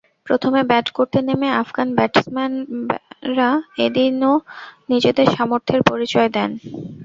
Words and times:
প্রথমে 0.27 0.61
ব্যাট 0.69 0.87
করতে 0.97 1.17
নেমে 1.27 1.49
আফগান 1.61 1.87
ব্যাটসম্যানরা 1.97 3.49
এদিনও 3.85 4.33
নিজেদের 4.91 5.27
সামর্থ্যের 5.35 5.81
পরিচয় 5.91 6.29
দেন। 6.35 6.51